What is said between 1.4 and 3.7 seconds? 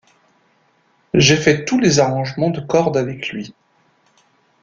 tous les arrangements de cordes avec lui.